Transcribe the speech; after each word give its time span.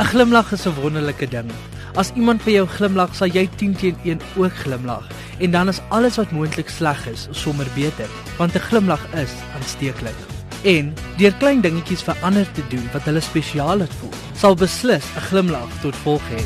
'n 0.00 0.06
Glimlag 0.06 0.52
is 0.52 0.66
'n 0.66 0.74
wonderlike 0.80 1.28
ding. 1.28 1.50
As 1.94 2.10
iemand 2.14 2.42
vir 2.42 2.52
jou 2.52 2.66
glimlag, 2.66 3.14
sal 3.14 3.28
jy 3.28 3.48
10 3.56 3.74
teen 3.76 3.96
1 4.04 4.20
ook 4.36 4.54
glimlag 4.64 5.04
en 5.38 5.50
dan 5.50 5.68
is 5.68 5.80
alles 5.88 6.16
wat 6.16 6.30
moontlik 6.30 6.68
sleg 6.68 7.06
is 7.06 7.28
sommer 7.30 7.66
beter, 7.74 8.08
want 8.38 8.54
'n 8.54 8.66
glimlag 8.68 9.04
is 9.14 9.32
aansteeklik. 9.54 10.16
En 10.62 10.94
deur 11.16 11.34
klein 11.38 11.60
dingetjies 11.60 12.02
vir 12.02 12.16
ander 12.22 12.52
te 12.52 12.62
doen 12.68 12.88
wat 12.92 13.02
hulle 13.02 13.20
spesiaal 13.20 13.76
laat 13.76 13.94
voel, 14.00 14.16
sal 14.34 14.54
beslis 14.54 15.04
'n 15.16 15.20
glimlag 15.28 15.70
tot 15.82 15.96
volg 15.96 16.22
hê. 16.32 16.42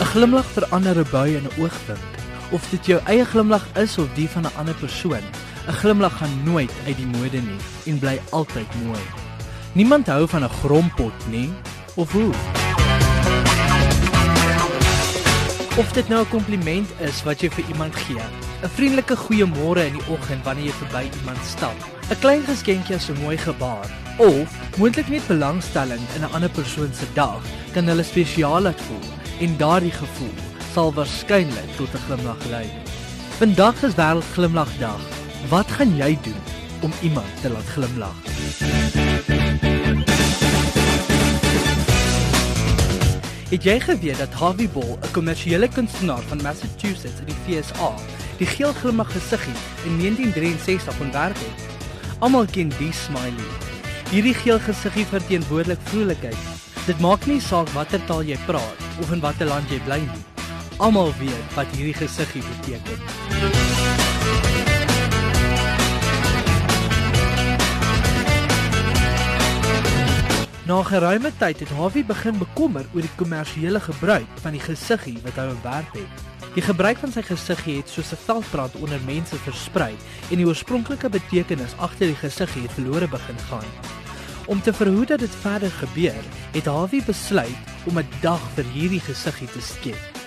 'n 0.00 0.10
Glimlag 0.12 0.46
verander 0.46 0.98
'n 0.98 1.10
bui 1.10 1.36
in 1.36 1.46
'n 1.46 1.62
oogwink, 1.62 2.17
of 2.50 2.70
dit 2.70 2.86
jou 2.86 3.00
eie 3.04 3.24
glimlag 3.24 3.64
is 3.76 3.98
of 3.98 4.08
die 4.14 4.28
van 4.28 4.42
'n 4.42 4.56
ander 4.56 4.74
persoon. 4.74 5.24
'n 5.68 5.72
Glimlag 5.72 6.16
gaan 6.18 6.42
nooit 6.44 6.72
uit 6.86 6.96
die 6.96 7.06
mode 7.06 7.40
nie 7.40 7.60
en 7.86 7.98
bly 7.98 8.20
altyd 8.30 8.70
mooi. 8.84 9.04
Niemand 9.72 10.06
hou 10.06 10.28
van 10.28 10.44
'n 10.44 10.56
grompot 10.62 11.26
nie, 11.30 11.50
of 11.94 12.12
hoe? 12.12 12.32
Of 15.76 15.92
dit 15.92 16.08
nou 16.08 16.20
'n 16.20 16.28
kompliment 16.28 16.88
is 16.98 17.22
wat 17.22 17.40
jy 17.40 17.50
vir 17.50 17.64
iemand 17.68 17.96
gee. 17.96 18.22
'n 18.62 18.68
Vriendelike 18.68 19.16
goeiemôre 19.16 19.86
in 19.86 19.92
die 19.92 20.08
oggend 20.08 20.44
wanneer 20.44 20.64
jy 20.64 20.72
verby 20.72 21.10
iemand 21.20 21.44
stap. 21.44 21.76
'n 22.10 22.18
Klein 22.18 22.42
geskenkie 22.44 22.94
as 22.94 23.08
'n 23.08 23.22
mooi 23.22 23.36
gebaar 23.36 23.86
of 24.16 24.48
moontlik 24.78 25.08
net 25.08 25.26
belangstelling 25.26 26.00
in 26.14 26.22
'n 26.22 26.32
ander 26.32 26.50
persoon 26.50 26.90
se 26.94 27.06
dag 27.14 27.42
kan 27.72 27.86
hulle 27.86 28.02
spesiaal 28.02 28.60
laat 28.60 28.80
voel 28.80 29.06
en 29.40 29.56
daardie 29.56 29.92
gevoel 29.92 30.47
sal 30.72 30.92
waarskynlik 30.94 31.70
tot 31.76 31.94
'n 31.94 32.04
glimlag 32.06 32.42
lei. 32.50 32.66
Vandag 33.38 33.82
is 33.82 33.94
wêreld 33.94 34.28
glimlagdag. 34.34 35.02
Wat 35.48 35.70
gaan 35.70 35.96
jy 35.96 36.18
doen 36.22 36.42
om 36.80 36.92
iemand 37.02 37.30
te 37.40 37.50
laat 37.50 37.68
glimlag? 37.74 38.18
Het 43.48 43.64
jy 43.64 43.80
geweet 43.80 44.18
dat 44.18 44.32
Harvey 44.32 44.68
Ball, 44.68 44.98
'n 45.00 45.10
kommersiële 45.10 45.68
kunstenaar 45.68 46.22
van 46.28 46.42
Massachusetts 46.42 47.20
in 47.20 47.26
die 47.32 47.40
VSA, 47.46 47.94
die 48.36 48.46
geel 48.46 48.72
glimlag 48.72 49.12
gesiggie 49.12 49.60
in 49.84 49.96
1963 49.96 51.00
ontwerp 51.00 51.38
het? 51.38 51.60
Almal 52.18 52.46
ken 52.50 52.72
die 52.78 52.92
smiley. 52.92 53.50
Hierdie 54.10 54.34
geel 54.34 54.58
gesiggie 54.58 55.06
verteenwoordig 55.06 55.78
vrolikheid. 55.84 56.36
Dit 56.86 57.00
maak 57.00 57.26
nie 57.26 57.40
saak 57.40 57.68
watter 57.68 58.04
taal 58.04 58.22
jy 58.22 58.38
praat 58.46 58.80
of 59.00 59.12
in 59.12 59.20
watter 59.20 59.46
land 59.46 59.70
jy 59.70 59.80
bly 59.84 59.98
nie. 59.98 60.37
Almal 60.78 61.12
weet 61.18 61.54
wat 61.54 61.66
hierdie 61.74 61.94
gesiggie 61.94 62.42
beteken. 62.42 62.98
Na 70.66 70.82
geruime 70.82 71.32
tyd 71.38 71.60
het 71.60 71.68
Harvey 71.68 72.04
begin 72.04 72.38
bekommer 72.38 72.86
oor 72.94 73.00
die 73.02 73.14
kommersiële 73.16 73.80
gebruik 73.80 74.26
van 74.42 74.54
die 74.54 74.62
gesiggie 74.62 75.16
wat 75.24 75.40
hy 75.40 75.48
ontwerp 75.50 75.96
het. 75.96 76.22
Die 76.54 76.62
gebruik 76.62 77.02
van 77.02 77.10
sy 77.10 77.24
gesiggie 77.26 77.80
het 77.80 77.90
soos 77.90 78.12
'n 78.12 78.22
veldbrand 78.26 78.76
onder 78.78 79.00
mense 79.06 79.36
versprei 79.36 79.96
en 80.30 80.36
die 80.36 80.46
oorspronklike 80.46 81.08
betekenis 81.08 81.74
agter 81.78 82.06
die 82.06 82.22
gesiggie 82.22 82.62
het 82.62 82.72
verlore 82.78 83.08
begin 83.08 83.38
gaan. 83.50 83.66
Om 84.46 84.62
te 84.62 84.72
verhoed 84.72 85.08
dat 85.08 85.18
dit 85.18 85.34
verder 85.40 85.70
gebeur, 85.70 86.22
het 86.52 86.66
Harvey 86.66 87.02
besluit 87.06 87.58
om 87.84 87.98
'n 87.98 88.08
dag 88.20 88.40
vir 88.54 88.64
hierdie 88.64 89.00
gesiggie 89.00 89.50
te 89.50 89.60
skep. 89.60 90.17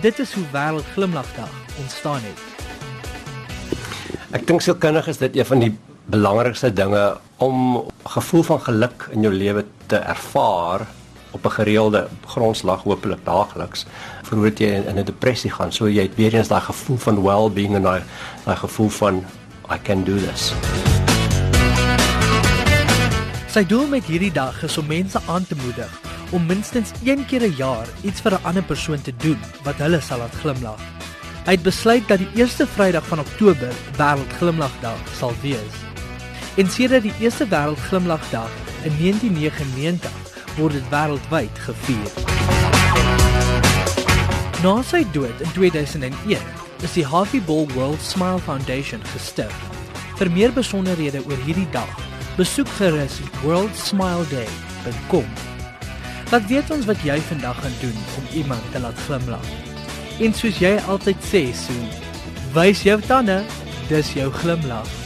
Dit 0.00 0.18
is 0.18 0.32
hoe 0.32 0.44
wêreld 0.52 0.84
glimlagdag 0.92 1.48
ontstaan 1.80 2.20
het. 2.20 2.40
Ek 4.36 4.44
dink 4.44 4.60
sielkundig 4.60 5.06
is 5.08 5.20
dit 5.22 5.38
een 5.38 5.48
van 5.48 5.62
die 5.62 5.70
belangrikste 6.12 6.68
dinge 6.72 7.16
om 7.40 7.86
gevoel 8.04 8.42
van 8.42 8.60
geluk 8.60 9.06
in 9.16 9.24
jou 9.24 9.32
lewe 9.32 9.64
te 9.88 9.96
ervaar 9.96 10.84
op 11.32 11.44
'n 11.44 11.56
gereelde 11.56 12.08
grondslag 12.26 12.82
hopelik 12.82 13.24
daagliks 13.24 13.86
voordat 14.22 14.58
jy 14.58 14.84
in 14.84 14.98
'n 14.98 15.04
depressie 15.04 15.50
gaan 15.50 15.72
so 15.72 15.88
jy 15.88 16.02
het 16.02 16.14
weer 16.14 16.34
eens 16.34 16.48
daai 16.48 16.60
gevoel 16.60 16.96
van 16.96 17.22
well-being 17.22 17.74
en 17.74 17.82
daai 17.82 18.02
daai 18.44 18.56
gevoel 18.56 18.88
van 18.88 19.24
I 19.72 19.78
can 19.82 20.04
do 20.04 20.16
this. 20.16 20.52
Sy 23.48 23.66
doel 23.66 23.86
met 23.86 24.04
hierdie 24.04 24.32
dag 24.32 24.62
is 24.62 24.78
om 24.78 24.86
mense 24.86 25.20
aan 25.26 25.46
te 25.46 25.56
moedig 25.64 26.05
om 26.30 26.46
minstens 26.46 26.90
een 27.04 27.26
keer 27.26 27.42
'n 27.42 27.56
jaar 27.56 27.86
iets 28.02 28.20
vir 28.20 28.32
'n 28.32 28.44
ander 28.44 28.62
persoon 28.62 29.02
te 29.02 29.16
doen 29.16 29.38
wat 29.62 29.76
hulle 29.76 30.00
sal 30.00 30.18
laat 30.18 30.34
glimlag. 30.34 30.80
Hy 31.46 31.52
het 31.52 31.62
besluit 31.62 32.08
dat 32.08 32.18
die 32.18 32.30
eerste 32.34 32.66
Vrydag 32.66 33.06
van 33.06 33.18
Oktober 33.18 33.72
wêreld 33.96 34.32
glimlagdag 34.38 34.98
sal 35.18 35.32
wees. 35.42 35.74
En 36.56 36.70
sedert 36.70 37.02
die 37.02 37.14
eerste 37.20 37.46
wêreld 37.46 37.78
glimlagdag 37.78 38.50
in 38.82 38.96
1999 38.98 40.10
word 40.56 40.72
dit 40.72 40.88
wêreldwyd 40.90 41.58
gevier. 41.58 42.10
Na 44.62 44.82
sy 44.82 45.04
dood 45.12 45.40
in 45.44 45.52
2001 45.52 46.38
is 46.82 46.92
die 46.92 47.06
Harvey 47.06 47.40
Ball 47.40 47.66
World 47.74 48.02
Smile 48.02 48.38
Foundation 48.38 49.00
gestig. 49.14 49.52
Vir 50.16 50.30
meer 50.32 50.52
besonderhede 50.52 51.20
oor 51.28 51.40
hierdie 51.44 51.70
dag, 51.70 52.00
besoek 52.36 52.68
gerus 52.78 53.20
worldsmileday.com. 53.44 55.55
Laat 56.30 56.46
weet 56.50 56.70
ons 56.74 56.86
wat 56.88 57.02
jy 57.06 57.20
vandag 57.28 57.60
gaan 57.62 57.76
doen 57.80 57.98
om 58.18 58.24
iemand 58.34 58.72
te 58.72 58.80
laat 58.82 58.98
glimlag. 59.06 59.46
En 60.18 60.34
soos 60.34 60.58
jy 60.58 60.74
altyd 60.90 61.28
sê, 61.30 61.42
so 61.54 61.72
wys 62.56 62.82
jou 62.82 62.98
tande, 63.06 63.42
dis 63.88 64.14
jou 64.18 64.30
glimlag. 64.42 65.05